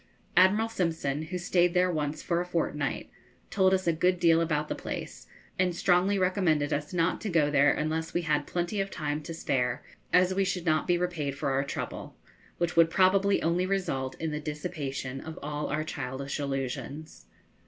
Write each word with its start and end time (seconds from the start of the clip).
Admiral 0.35 0.67
Simpson, 0.67 1.21
who 1.25 1.37
stayed 1.37 1.75
there 1.75 1.91
once 1.91 2.23
for 2.23 2.41
a 2.41 2.45
fortnight, 2.47 3.11
told 3.51 3.71
us 3.71 3.85
a 3.85 3.93
good 3.93 4.19
deal 4.19 4.41
about 4.41 4.67
the 4.67 4.73
place, 4.73 5.27
and 5.59 5.75
strongly 5.75 6.17
recommended 6.17 6.73
us 6.73 6.91
not 6.91 7.21
to 7.21 7.29
go 7.29 7.51
there 7.51 7.71
unless 7.71 8.11
we 8.11 8.23
had 8.23 8.47
plenty 8.47 8.81
of 8.81 8.89
time 8.89 9.21
to 9.21 9.31
spare, 9.31 9.83
as 10.11 10.33
we 10.33 10.43
should 10.43 10.65
not 10.65 10.87
be 10.87 10.97
repaid 10.97 11.37
for 11.37 11.51
our 11.51 11.63
trouble, 11.63 12.17
which 12.57 12.75
would 12.75 12.89
probably 12.89 13.43
only 13.43 13.67
result 13.67 14.15
in 14.19 14.31
the 14.31 14.39
dissipation 14.39 15.21
of 15.21 15.37
all 15.43 15.67
our 15.67 15.83
childish 15.83 16.39
illusions. 16.39 17.27